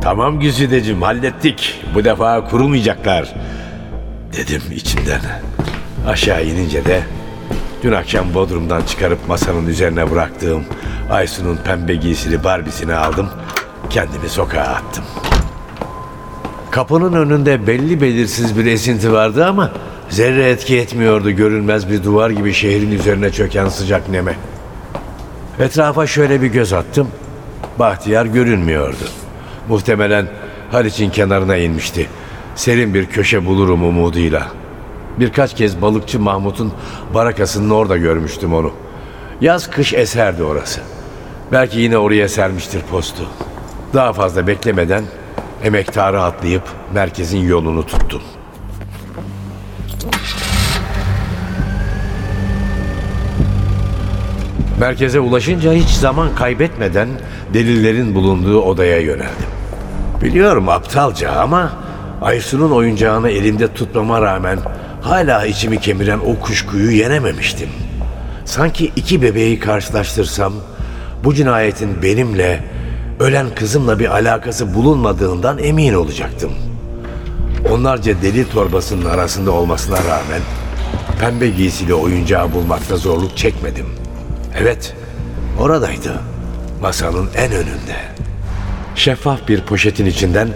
Tamam 0.00 0.40
Güzideciğim 0.40 1.02
hallettik. 1.02 1.84
Bu 1.94 2.04
defa 2.04 2.44
kurumayacaklar. 2.44 3.34
Dedim 4.36 4.62
içimden. 4.74 5.20
Aşağı 6.06 6.44
inince 6.44 6.84
de 6.84 7.02
dün 7.82 7.92
akşam 7.92 8.34
Bodrum'dan 8.34 8.82
çıkarıp 8.82 9.28
masanın 9.28 9.66
üzerine 9.66 10.10
bıraktığım 10.10 10.64
Aysun'un 11.10 11.56
pembe 11.56 11.94
giysili 11.94 12.44
barbisini 12.44 12.94
aldım. 12.94 13.28
Kendimi 13.90 14.28
sokağa 14.28 14.60
attım. 14.60 15.04
Kapının 16.70 17.12
önünde 17.12 17.66
belli 17.66 18.00
belirsiz 18.00 18.58
bir 18.58 18.66
esinti 18.66 19.12
vardı 19.12 19.46
ama 19.46 19.72
zerre 20.08 20.50
etki 20.50 20.78
etmiyordu 20.78 21.30
görünmez 21.30 21.90
bir 21.90 22.04
duvar 22.04 22.30
gibi 22.30 22.52
şehrin 22.52 22.92
üzerine 22.92 23.32
çöken 23.32 23.68
sıcak 23.68 24.08
neme. 24.08 24.36
Etrafa 25.60 26.06
şöyle 26.06 26.42
bir 26.42 26.46
göz 26.46 26.72
attım. 26.72 27.08
Bahtiyar 27.78 28.26
görünmüyordu. 28.26 29.04
Muhtemelen 29.68 30.26
Haliç'in 30.72 31.10
kenarına 31.10 31.56
inmişti. 31.56 32.08
Serin 32.54 32.94
bir 32.94 33.06
köşe 33.06 33.46
bulurum 33.46 33.84
umuduyla. 33.84 34.48
Birkaç 35.20 35.54
kez 35.56 35.82
balıkçı 35.82 36.20
Mahmut'un 36.20 36.72
barakasının 37.14 37.70
orada 37.70 37.96
görmüştüm 37.96 38.54
onu. 38.54 38.72
Yaz 39.40 39.70
kış 39.70 39.94
eserdi 39.94 40.42
orası. 40.42 40.80
Belki 41.52 41.78
yine 41.80 41.98
oraya 41.98 42.28
sermiştir 42.28 42.80
postu. 42.90 43.22
Daha 43.94 44.12
fazla 44.12 44.46
beklemeden 44.46 45.04
emektarı 45.64 46.22
atlayıp 46.22 46.62
merkezin 46.94 47.48
yolunu 47.48 47.86
tuttum. 47.86 48.22
Merkeze 54.80 55.20
ulaşınca 55.20 55.72
hiç 55.72 55.88
zaman 55.88 56.34
kaybetmeden 56.34 57.08
delillerin 57.54 58.14
bulunduğu 58.14 58.60
odaya 58.62 59.00
yöneldim. 59.00 59.57
Biliyorum 60.22 60.68
aptalca 60.68 61.32
ama 61.32 61.72
Aysun'un 62.22 62.70
oyuncağını 62.70 63.30
elimde 63.30 63.74
tutmama 63.74 64.22
rağmen 64.22 64.58
hala 65.02 65.46
içimi 65.46 65.80
kemiren 65.80 66.18
o 66.18 66.40
kuşkuyu 66.40 66.90
yenememiştim. 66.90 67.68
Sanki 68.44 68.92
iki 68.96 69.22
bebeği 69.22 69.60
karşılaştırsam 69.60 70.52
bu 71.24 71.34
cinayetin 71.34 72.02
benimle 72.02 72.64
ölen 73.20 73.46
kızımla 73.54 73.98
bir 73.98 74.10
alakası 74.10 74.74
bulunmadığından 74.74 75.58
emin 75.58 75.94
olacaktım. 75.94 76.52
Onlarca 77.72 78.22
deli 78.22 78.50
torbasının 78.50 79.04
arasında 79.04 79.50
olmasına 79.50 79.98
rağmen 79.98 80.40
pembe 81.20 81.48
giysili 81.48 81.94
oyuncağı 81.94 82.52
bulmakta 82.52 82.96
zorluk 82.96 83.36
çekmedim. 83.36 83.86
Evet, 84.58 84.94
oradaydı. 85.60 86.12
Masanın 86.82 87.28
en 87.36 87.52
önünde. 87.52 88.27
Şeffaf 88.98 89.48
bir 89.48 89.60
poşetin 89.60 90.06
içinden 90.06 90.48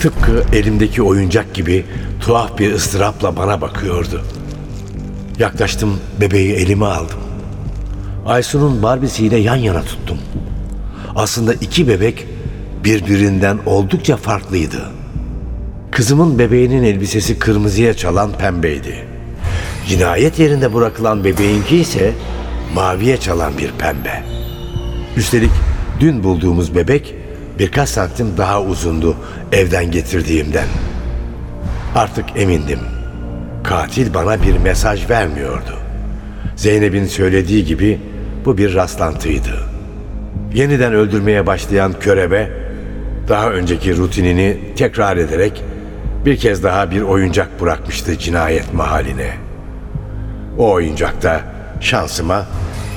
tıpkı 0.00 0.44
elimdeki 0.52 1.02
oyuncak 1.02 1.54
gibi 1.54 1.84
tuhaf 2.20 2.58
bir 2.58 2.72
ıstırapla 2.72 3.36
bana 3.36 3.60
bakıyordu. 3.60 4.22
Yaklaştım, 5.38 6.00
bebeği 6.20 6.52
elime 6.52 6.86
aldım. 6.86 7.18
Aysun'un 8.26 8.82
Barbie'siyle 8.82 9.36
yan 9.36 9.56
yana 9.56 9.82
tuttum. 9.82 10.18
Aslında 11.16 11.54
iki 11.54 11.88
bebek 11.88 12.26
birbirinden 12.84 13.58
oldukça 13.66 14.16
farklıydı. 14.16 14.90
Kızımın 15.90 16.38
bebeğinin 16.38 16.82
elbisesi 16.82 17.38
kırmızıya 17.38 17.94
çalan 17.94 18.32
pembeydi. 18.32 19.06
Cinayet 19.88 20.38
yerinde 20.38 20.74
bırakılan 20.74 21.24
bebeğinki 21.24 21.76
ise 21.76 22.12
maviye 22.74 23.16
çalan 23.16 23.58
bir 23.58 23.70
pembe. 23.72 24.22
Üstelik 25.16 25.50
dün 26.00 26.24
bulduğumuz 26.24 26.74
bebek 26.74 27.23
birkaç 27.58 27.88
santim 27.88 28.36
daha 28.36 28.62
uzundu 28.62 29.16
evden 29.52 29.90
getirdiğimden. 29.90 30.66
Artık 31.94 32.24
emindim. 32.36 32.80
Katil 33.64 34.14
bana 34.14 34.42
bir 34.42 34.58
mesaj 34.58 35.10
vermiyordu. 35.10 35.78
Zeynep'in 36.56 37.06
söylediği 37.06 37.64
gibi 37.64 38.00
bu 38.44 38.58
bir 38.58 38.74
rastlantıydı. 38.74 39.74
Yeniden 40.54 40.94
öldürmeye 40.94 41.46
başlayan 41.46 41.92
körebe 42.00 42.50
daha 43.28 43.50
önceki 43.50 43.96
rutinini 43.96 44.58
tekrar 44.76 45.16
ederek 45.16 45.64
bir 46.24 46.36
kez 46.36 46.62
daha 46.62 46.90
bir 46.90 47.02
oyuncak 47.02 47.60
bırakmıştı 47.60 48.18
cinayet 48.18 48.74
mahaline. 48.74 49.30
O 50.58 50.72
oyuncakta 50.72 51.40
şansıma 51.80 52.46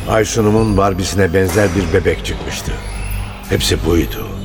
Aysun'umun 0.10 0.78
Barbie'sine 0.78 1.34
benzer 1.34 1.68
bir 1.76 2.00
bebek 2.00 2.26
çıkmıştı. 2.26 2.72
Hepsi 3.50 3.86
buydu. 3.86 4.37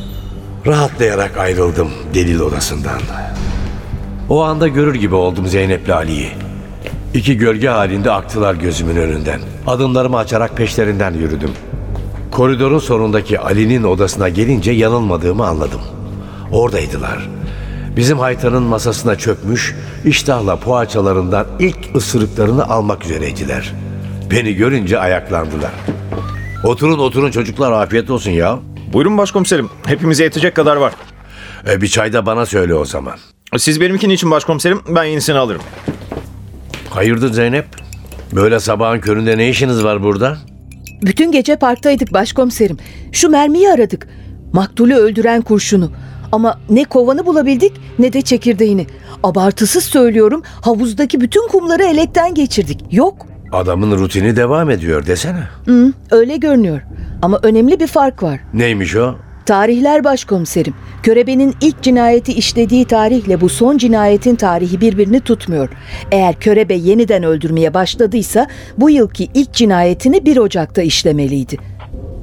Rahatlayarak 0.66 1.36
ayrıldım 1.38 1.90
delil 2.14 2.40
odasından. 2.40 3.00
O 4.28 4.42
anda 4.42 4.68
görür 4.68 4.94
gibi 4.94 5.14
oldum 5.14 5.46
Zeynep'le 5.46 5.88
Ali'yi. 5.88 6.28
İki 7.14 7.36
gölge 7.36 7.68
halinde 7.68 8.10
aktılar 8.10 8.54
gözümün 8.54 8.96
önünden. 8.96 9.40
Adımlarımı 9.66 10.16
açarak 10.16 10.56
peşlerinden 10.56 11.14
yürüdüm. 11.14 11.50
Koridorun 12.30 12.78
sonundaki 12.78 13.40
Ali'nin 13.40 13.82
odasına 13.82 14.28
gelince 14.28 14.72
yanılmadığımı 14.72 15.46
anladım. 15.46 15.80
Oradaydılar. 16.52 17.28
Bizim 17.96 18.18
haytanın 18.18 18.62
masasına 18.62 19.16
çökmüş, 19.16 19.76
iştahla 20.04 20.56
poğaçalarından 20.56 21.46
ilk 21.58 21.96
ısırıklarını 21.96 22.68
almak 22.68 23.04
üzereydiler. 23.04 23.74
Beni 24.30 24.54
görünce 24.54 24.98
ayaklandılar. 24.98 25.72
Oturun 26.64 26.98
oturun 26.98 27.30
çocuklar 27.30 27.72
afiyet 27.72 28.10
olsun 28.10 28.30
ya. 28.30 28.58
Buyurun 28.92 29.18
başkomiserim. 29.18 29.70
Hepimize 29.86 30.24
yetecek 30.24 30.56
kadar 30.56 30.76
var. 30.76 30.92
E, 31.70 31.80
bir 31.82 31.88
çay 31.88 32.12
da 32.12 32.26
bana 32.26 32.46
söyle 32.46 32.74
o 32.74 32.84
zaman. 32.84 33.14
Siz 33.58 33.80
benimkini 33.80 34.12
için 34.14 34.30
başkomiserim, 34.30 34.80
ben 34.88 35.04
yenisini 35.04 35.38
alırım. 35.38 35.62
Hayırdır 36.90 37.32
Zeynep? 37.32 37.66
Böyle 38.32 38.60
sabahın 38.60 39.00
köründe 39.00 39.38
ne 39.38 39.48
işiniz 39.48 39.84
var 39.84 40.02
burada? 40.02 40.36
Bütün 41.02 41.32
gece 41.32 41.56
parktaydık 41.56 42.12
başkomiserim. 42.12 42.76
Şu 43.12 43.28
mermiyi 43.28 43.70
aradık. 43.70 44.08
Maktulü 44.52 44.94
öldüren 44.94 45.42
kurşunu. 45.42 45.92
Ama 46.32 46.60
ne 46.70 46.84
kovanı 46.84 47.26
bulabildik 47.26 47.72
ne 47.98 48.12
de 48.12 48.22
çekirdeğini. 48.22 48.86
Abartısız 49.22 49.84
söylüyorum 49.84 50.42
havuzdaki 50.60 51.20
bütün 51.20 51.48
kumları 51.48 51.84
elekten 51.84 52.34
geçirdik. 52.34 52.80
Yok. 52.90 53.26
Adamın 53.52 53.98
rutini 53.98 54.36
devam 54.36 54.70
ediyor 54.70 55.06
desene. 55.06 55.48
Hı, 55.64 55.92
öyle 56.10 56.36
görünüyor. 56.36 56.80
Ama 57.22 57.38
önemli 57.42 57.80
bir 57.80 57.86
fark 57.86 58.22
var. 58.22 58.40
Neymiş 58.54 58.96
o? 58.96 59.14
Tarihler 59.46 60.04
başkomiserim. 60.04 60.74
Körebe'nin 61.02 61.54
ilk 61.60 61.82
cinayeti 61.82 62.32
işlediği 62.32 62.84
tarihle 62.84 63.40
bu 63.40 63.48
son 63.48 63.78
cinayetin 63.78 64.36
tarihi 64.36 64.80
birbirini 64.80 65.20
tutmuyor. 65.20 65.68
Eğer 66.12 66.34
Körebe 66.40 66.74
yeniden 66.74 67.22
öldürmeye 67.22 67.74
başladıysa 67.74 68.46
bu 68.76 68.90
yılki 68.90 69.28
ilk 69.34 69.52
cinayetini 69.52 70.26
1 70.26 70.36
Ocak'ta 70.36 70.82
işlemeliydi. 70.82 71.56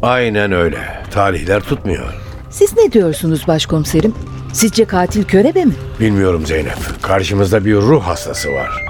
Aynen 0.02 0.52
öyle. 0.52 0.78
Tarihler 1.12 1.62
tutmuyor. 1.62 2.14
Siz 2.50 2.78
ne 2.78 2.92
diyorsunuz 2.92 3.48
başkomiserim? 3.48 4.14
Sizce 4.54 4.86
katil 4.86 5.24
Körebe 5.24 5.66
mi? 5.66 5.74
Bilmiyorum 6.00 6.46
Zeynep. 6.46 6.78
Karşımızda 7.02 7.66
bir 7.66 7.76
ruh 7.76 8.04
hastası 8.04 8.50
var. 8.52 8.86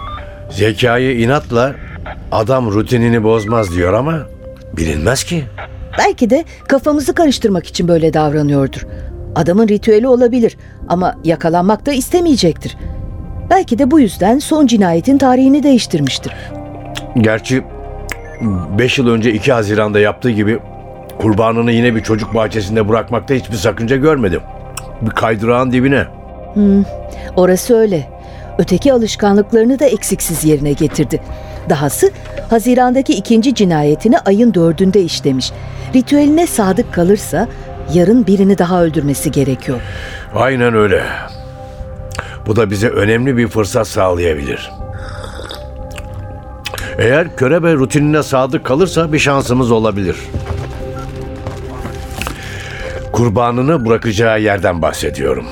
Zekayı 0.52 1.19
inatla 1.19 1.76
adam 2.32 2.72
rutinini 2.72 3.24
bozmaz 3.24 3.76
diyor 3.76 3.93
ama 3.93 4.19
bilinmez 4.78 5.24
ki. 5.24 5.43
Belki 6.00 6.30
de 6.30 6.46
kafamızı 6.68 7.14
karıştırmak 7.14 7.68
için 7.68 7.88
böyle 7.88 8.14
davranıyordur. 8.14 8.88
Adamın 9.36 9.68
ritüeli 9.68 10.08
olabilir 10.08 10.58
ama 10.88 11.16
yakalanmak 11.24 11.86
da 11.86 11.92
istemeyecektir. 11.92 12.78
Belki 13.50 13.80
de 13.80 13.92
bu 13.92 14.00
yüzden 14.00 14.40
son 14.40 14.68
cinayetin 14.68 15.18
tarihini 15.18 15.64
değiştirmiştir. 15.64 16.34
Gerçi 17.18 17.64
5 18.78 18.98
yıl 18.98 19.08
önce 19.08 19.34
2 19.34 19.52
Haziran'da 19.52 20.00
yaptığı 20.00 20.30
gibi 20.30 20.60
kurbanını 21.22 21.72
yine 21.72 21.96
bir 21.96 22.04
çocuk 22.04 22.36
bahçesinde 22.36 22.90
bırakmakta 22.90 23.34
hiçbir 23.34 23.56
sakınca 23.56 23.96
görmedim. 23.96 24.42
Bir 25.02 25.12
kaydırağın 25.12 25.72
dibine. 25.72 26.06
Orası 27.36 27.78
öyle. 27.78 28.10
Öteki 28.58 28.94
alışkanlıklarını 28.94 29.80
da 29.80 29.86
eksiksiz 29.86 30.46
yerine 30.46 30.72
getirdi. 30.72 31.22
Dahası 31.70 32.12
Haziran'daki 32.50 33.14
ikinci 33.14 33.56
cinayetini 33.56 34.20
ayın 34.20 34.54
dördünde 34.54 35.02
işlemiş. 35.02 35.52
Ritüeline 35.96 36.48
sadık 36.48 36.94
kalırsa 36.94 37.48
yarın 37.94 38.28
birini 38.28 38.58
daha 38.58 38.84
öldürmesi 38.84 39.32
gerekiyor. 39.32 39.80
Aynen 40.36 40.74
öyle. 40.76 41.04
Bu 42.48 42.56
da 42.56 42.70
bize 42.70 42.90
önemli 42.90 43.38
bir 43.38 43.48
fırsat 43.48 43.88
sağlayabilir. 43.88 44.72
Eğer 46.98 47.36
körebe 47.36 47.74
rutinine 47.74 48.24
sadık 48.24 48.66
kalırsa 48.66 49.14
bir 49.14 49.20
şansımız 49.20 49.72
olabilir. 49.72 50.16
Kurbanını 53.12 53.86
bırakacağı 53.86 54.42
yerden 54.42 54.82
bahsediyorum. 54.82 55.46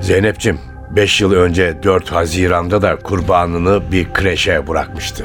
Zeynep'ciğim, 0.00 0.60
5 0.90 1.20
yıl 1.20 1.32
önce 1.32 1.82
4 1.82 2.12
Haziran'da 2.12 2.82
da 2.82 2.96
kurbanını 2.96 3.82
bir 3.92 4.12
kreşe 4.12 4.66
bırakmıştı. 4.66 5.24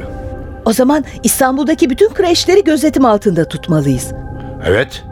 O 0.65 0.73
zaman 0.73 1.05
İstanbul'daki 1.23 1.89
bütün 1.89 2.13
kreşleri 2.13 2.63
gözetim 2.63 3.05
altında 3.05 3.45
tutmalıyız. 3.45 4.13
Evet. 4.65 5.03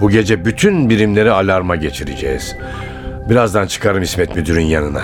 Bu 0.00 0.10
gece 0.10 0.44
bütün 0.44 0.90
birimleri 0.90 1.30
alarma 1.30 1.76
geçireceğiz. 1.76 2.56
Birazdan 3.30 3.66
çıkarım 3.66 4.02
İsmet 4.02 4.36
Müdür'ün 4.36 4.64
yanına. 4.64 5.02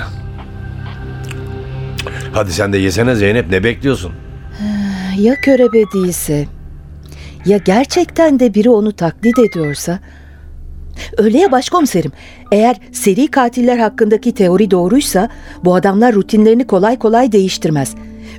Hadi 2.33 2.53
sen 2.53 2.73
de 2.73 2.79
yesene 2.79 3.15
Zeynep 3.15 3.51
ne 3.51 3.65
bekliyorsun? 3.65 4.13
Ya 5.19 5.35
körebe 5.35 5.85
değilse? 5.95 6.47
Ya 7.47 7.59
gerçekten 7.59 8.41
de 8.41 8.55
biri 8.55 8.71
onu 8.71 8.93
taklit 8.93 9.39
ediyorsa? 9.39 9.99
Öyle 11.19 11.39
ya 11.39 11.53
başkomiserim. 11.53 12.13
Eğer 12.53 12.77
seri 12.93 13.27
katiller 13.27 13.79
hakkındaki 13.79 14.35
teori 14.35 14.71
doğruysa 14.71 15.29
bu 15.65 15.75
adamlar 15.75 16.15
rutinlerini 16.15 16.67
kolay 16.67 16.99
kolay 16.99 17.33
değiştirmez. 17.33 17.95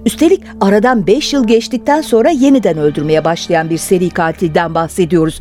Üstelik 0.06 0.44
aradan 0.62 1.08
5 1.08 1.34
yıl 1.34 1.48
geçtikten 1.48 2.02
sonra 2.02 2.30
yeniden 2.30 2.78
öldürmeye 2.78 3.26
başlayan 3.26 3.70
bir 3.70 3.78
seri 3.78 4.10
katilden 4.10 4.76
bahsediyoruz. 4.76 5.40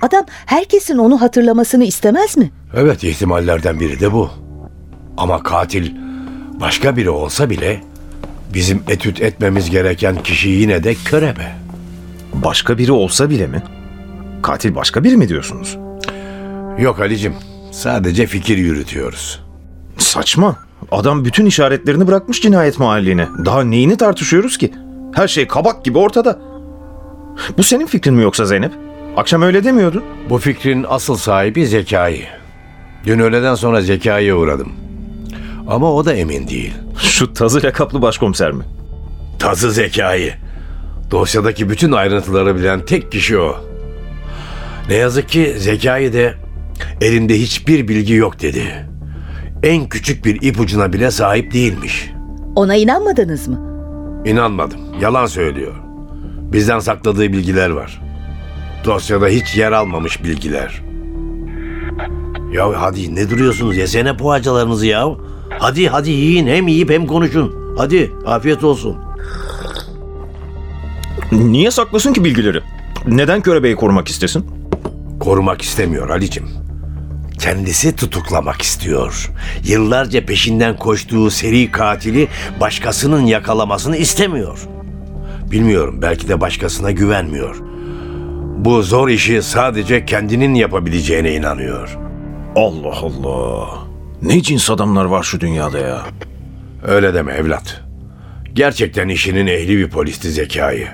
Adam 0.00 0.24
herkesin 0.46 0.98
onu 0.98 1.20
hatırlamasını 1.20 1.84
istemez 1.84 2.36
mi? 2.36 2.50
Evet 2.76 3.04
ihtimallerden 3.04 3.80
biri 3.80 4.00
de 4.00 4.12
bu. 4.12 4.30
Ama 5.16 5.42
katil 5.42 5.92
başka 6.60 6.96
biri 6.96 7.10
olsa 7.10 7.50
bile 7.50 7.80
bizim 8.54 8.82
etüt 8.88 9.20
etmemiz 9.22 9.70
gereken 9.70 10.22
kişi 10.22 10.48
yine 10.48 10.84
de 10.84 10.94
körebe. 10.94 11.52
Başka 12.34 12.78
biri 12.78 12.92
olsa 12.92 13.30
bile 13.30 13.46
mi? 13.46 13.62
Katil 14.42 14.74
başka 14.74 15.04
biri 15.04 15.16
mi 15.16 15.28
diyorsunuz? 15.28 15.78
Yok 16.78 17.00
Ali'cim 17.00 17.34
sadece 17.70 18.26
fikir 18.26 18.58
yürütüyoruz. 18.58 19.40
Saçma. 19.98 20.56
Adam 20.90 21.24
bütün 21.24 21.46
işaretlerini 21.46 22.06
bırakmış 22.06 22.42
cinayet 22.42 22.78
mahalline. 22.78 23.28
Daha 23.44 23.64
neyini 23.64 23.96
tartışıyoruz 23.96 24.58
ki? 24.58 24.72
Her 25.14 25.28
şey 25.28 25.48
kabak 25.48 25.84
gibi 25.84 25.98
ortada. 25.98 26.38
Bu 27.58 27.62
senin 27.62 27.86
fikrin 27.86 28.14
mi 28.14 28.22
yoksa 28.22 28.44
Zeynep? 28.46 28.72
Akşam 29.16 29.42
öyle 29.42 29.64
demiyordun. 29.64 30.04
Bu 30.30 30.38
fikrin 30.38 30.86
asıl 30.88 31.16
sahibi 31.16 31.66
Zekai. 31.66 32.24
Dün 33.06 33.18
öğleden 33.18 33.54
sonra 33.54 33.80
Zekai'ye 33.80 34.34
uğradım. 34.34 34.72
Ama 35.68 35.92
o 35.92 36.04
da 36.04 36.14
emin 36.14 36.48
değil. 36.48 36.74
Şu 36.98 37.32
tazı 37.32 37.62
lakaplı 37.62 38.02
başkomiser 38.02 38.52
mi? 38.52 38.64
Tazı 39.38 39.72
Zekai. 39.72 40.34
Dosyadaki 41.10 41.70
bütün 41.70 41.92
ayrıntıları 41.92 42.56
bilen 42.56 42.84
tek 42.86 43.12
kişi 43.12 43.38
o. 43.38 43.56
Ne 44.88 44.94
yazık 44.94 45.28
ki 45.28 45.54
Zekai 45.58 46.12
de 46.12 46.34
elinde 47.02 47.40
hiçbir 47.40 47.88
bilgi 47.88 48.14
yok 48.14 48.42
dedi. 48.42 48.88
En 49.62 49.88
küçük 49.88 50.24
bir 50.24 50.42
ipucuna 50.42 50.92
bile 50.92 51.10
sahip 51.10 51.52
değilmiş. 51.52 52.10
Ona 52.56 52.74
inanmadınız 52.74 53.48
mı? 53.48 53.60
İnanmadım. 54.24 54.80
Yalan 55.00 55.26
söylüyor. 55.26 55.74
Bizden 56.52 56.78
sakladığı 56.78 57.32
bilgiler 57.32 57.70
var. 57.70 58.00
Dosyada 58.84 59.26
hiç 59.28 59.56
yer 59.56 59.72
almamış 59.72 60.24
bilgiler. 60.24 60.82
Ya 62.52 62.82
hadi 62.82 63.14
ne 63.14 63.30
duruyorsunuz? 63.30 63.76
Yesene 63.76 64.16
poğaçalarınızı 64.16 64.86
ya. 64.86 65.08
Hadi 65.58 65.88
hadi 65.88 66.10
yiyin 66.10 66.46
hem 66.46 66.68
yiyip 66.68 66.90
hem 66.90 67.06
konuşun. 67.06 67.74
Hadi 67.78 68.12
afiyet 68.26 68.64
olsun. 68.64 68.96
Niye 71.32 71.70
saklasın 71.70 72.12
ki 72.12 72.24
bilgileri? 72.24 72.60
Neden 73.06 73.40
körebeyi 73.40 73.76
korumak 73.76 74.08
istesin? 74.08 74.46
Korumak 75.20 75.62
istemiyor 75.62 76.10
Ali'cim. 76.10 76.61
Kendisi 77.42 77.96
tutuklamak 77.96 78.62
istiyor. 78.62 79.30
Yıllarca 79.64 80.26
peşinden 80.26 80.76
koştuğu 80.76 81.30
seri 81.30 81.70
katili 81.70 82.28
başkasının 82.60 83.26
yakalamasını 83.26 83.96
istemiyor. 83.96 84.58
Bilmiyorum 85.50 85.98
belki 86.02 86.28
de 86.28 86.40
başkasına 86.40 86.90
güvenmiyor. 86.90 87.56
Bu 88.58 88.82
zor 88.82 89.08
işi 89.08 89.42
sadece 89.42 90.04
kendinin 90.04 90.54
yapabileceğine 90.54 91.34
inanıyor. 91.34 91.98
Allah 92.56 92.96
Allah. 92.96 93.68
Ne 94.22 94.42
cins 94.42 94.70
adamlar 94.70 95.04
var 95.04 95.22
şu 95.22 95.40
dünyada 95.40 95.78
ya. 95.78 96.02
Öyle 96.86 97.14
deme 97.14 97.32
evlat. 97.32 97.80
Gerçekten 98.52 99.08
işinin 99.08 99.46
ehli 99.46 99.78
bir 99.78 99.90
polisti 99.90 100.30
zekayı. 100.30 100.88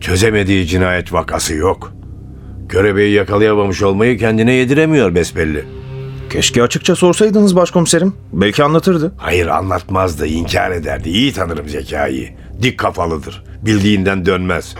Çözemediği 0.00 0.66
cinayet 0.66 1.12
vakası 1.12 1.54
yok. 1.54 1.92
Körebeyi 2.68 3.12
yakalayamamış 3.12 3.82
olmayı 3.82 4.18
kendine 4.18 4.52
yediremiyor 4.52 5.14
besbelli. 5.14 5.81
Keşke 6.32 6.62
açıkça 6.62 6.96
sorsaydınız 6.96 7.56
başkomiserim. 7.56 8.14
Belki 8.32 8.64
anlatırdı. 8.64 9.12
Hayır 9.16 9.46
anlatmazdı, 9.46 10.26
inkar 10.26 10.70
ederdi. 10.70 11.08
İyi 11.08 11.32
tanırım 11.32 11.68
zekayı. 11.68 12.30
Dik 12.62 12.78
kafalıdır. 12.78 13.44
Bildiğinden 13.62 14.26
dönmez. 14.26 14.74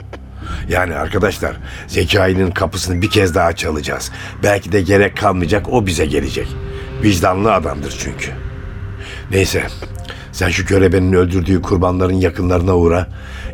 Yani 0.68 0.94
arkadaşlar 0.94 1.56
Zekai'nin 1.86 2.50
kapısını 2.50 3.02
bir 3.02 3.10
kez 3.10 3.34
daha 3.34 3.52
çalacağız. 3.52 4.12
Belki 4.42 4.72
de 4.72 4.80
gerek 4.82 5.16
kalmayacak 5.16 5.72
o 5.72 5.86
bize 5.86 6.06
gelecek. 6.06 6.48
Vicdanlı 7.02 7.52
adamdır 7.52 7.96
çünkü. 7.98 8.30
Neyse 9.30 9.62
sen 10.32 10.48
şu 10.48 10.66
körebenin 10.66 11.12
öldürdüğü 11.12 11.62
kurbanların 11.62 12.14
yakınlarına 12.14 12.76
uğra. 12.76 13.06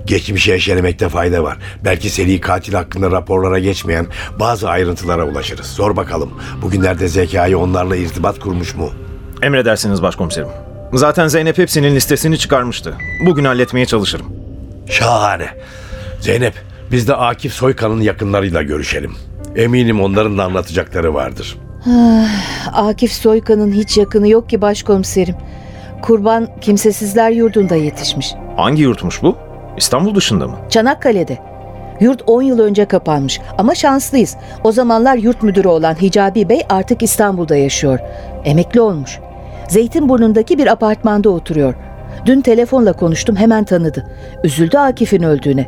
Geçmişe 0.07 0.55
eşelemekte 0.55 1.09
fayda 1.09 1.43
var. 1.43 1.59
Belki 1.85 2.11
seri 2.11 2.41
katil 2.41 2.75
hakkında 2.75 3.11
raporlara 3.11 3.59
geçmeyen 3.59 4.07
bazı 4.41 4.69
ayrıntılara 4.69 5.27
ulaşırız. 5.27 5.67
Sor 5.67 5.97
bakalım 5.97 6.31
bugünlerde 6.63 7.09
Zekai 7.09 7.57
onlarla 7.57 7.97
irtibat 7.97 8.39
kurmuş 8.39 8.75
mu? 8.75 8.91
Emredersiniz 9.43 10.03
başkomiserim. 10.03 10.49
Zaten 10.93 11.29
Zeynep 11.29 11.59
hepsinin 11.59 11.95
listesini 11.95 12.39
çıkarmıştı. 12.39 12.95
Bugün 13.27 13.45
halletmeye 13.45 13.87
çalışırım. 13.87 14.27
Şahane. 14.87 15.49
Zeynep, 16.21 16.55
biz 16.93 17.09
de 17.09 17.15
Akif 17.15 17.53
Soykan'ın 17.53 18.01
yakınlarıyla 18.01 18.63
görüşelim. 18.63 19.15
Eminim 19.57 20.01
onların 20.01 20.39
da 20.39 20.45
anlatacakları 20.45 21.15
vardır. 21.15 21.57
Akif 22.73 23.13
Soykan'ın 23.13 23.73
hiç 23.73 23.97
yakını 23.97 24.29
yok 24.29 24.49
ki 24.49 24.61
başkomiserim. 24.61 25.35
Kurban 26.03 26.49
kimsesizler 26.61 27.31
yurdunda 27.31 27.75
yetişmiş. 27.77 28.35
Hangi 28.57 28.83
yurtmuş 28.83 29.23
bu? 29.23 29.37
İstanbul 29.77 30.15
dışında 30.15 30.47
mı? 30.49 30.57
Çanakkale'de. 30.71 31.39
Yurt 32.01 32.23
10 32.27 32.43
yıl 32.43 32.59
önce 32.59 32.85
kapanmış 32.85 33.41
ama 33.59 33.75
şanslıyız. 33.75 34.37
O 34.65 34.73
zamanlar 34.73 35.17
yurt 35.17 35.43
müdürü 35.43 35.69
olan 35.69 35.95
Hicabi 35.95 36.49
Bey 36.49 36.61
artık 36.69 37.03
İstanbul'da 37.03 37.57
yaşıyor. 37.57 37.99
Emekli 38.45 38.81
olmuş. 38.81 39.19
Zeytinburnu'ndaki 39.69 40.59
bir 40.59 40.67
apartmanda 40.67 41.31
oturuyor. 41.31 41.75
Dün 42.27 42.41
telefonla 42.41 42.93
konuştum 42.93 43.37
hemen 43.37 43.65
tanıdı. 43.65 44.07
Üzüldü 44.45 44.79
Akif'in 44.79 45.23
öldüğüne. 45.23 45.67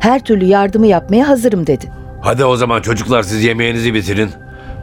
Her 0.00 0.20
türlü 0.20 0.44
yardımı 0.44 0.86
yapmaya 0.86 1.28
hazırım 1.28 1.66
dedi. 1.66 1.86
Hadi 2.20 2.44
o 2.44 2.56
zaman 2.56 2.80
çocuklar 2.82 3.22
siz 3.22 3.44
yemeğinizi 3.44 3.94
bitirin. 3.94 4.30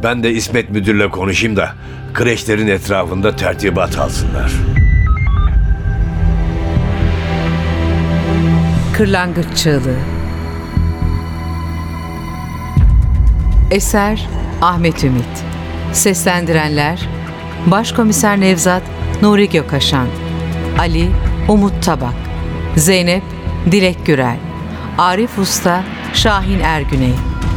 Ben 0.04 0.24
de 0.24 0.32
İsmet 0.32 0.70
Müdür'le 0.70 1.10
konuşayım 1.12 1.56
da 1.56 1.70
kreşlerin 2.14 2.68
etrafında 2.68 3.36
tertibat 3.36 3.98
alsınlar. 4.00 4.54
Kırlangıç 8.98 9.58
Çığlığı. 9.58 9.96
Eser 13.72 14.28
Ahmet 14.62 15.04
Ümit. 15.04 15.44
Seslendirenler 15.94 17.10
Başkomiser 17.66 18.40
Nevzat 18.40 18.82
Nuri 19.22 19.50
Gökaşan 19.50 20.08
Ali 20.80 21.12
Umut 21.48 21.84
Tabak 21.84 22.14
Zeynep 22.76 23.24
Dilek 23.72 24.06
Gürel 24.06 24.38
Arif 24.98 25.40
Usta 25.40 25.84
Şahin 26.14 26.60
Ergüney 26.60 27.14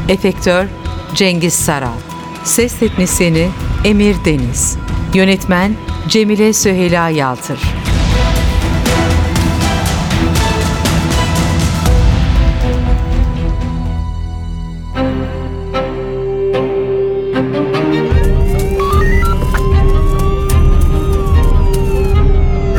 Efektör 0.08 0.66
Cengiz 1.14 1.54
Saral 1.54 1.98
Ses 2.44 2.78
Teknisyeni 2.78 3.48
Emir 3.84 4.16
Deniz 4.24 4.78
Yönetmen 5.14 5.72
Cemile 6.08 6.52
Süheyla 6.52 7.08
Yaltır 7.08 7.58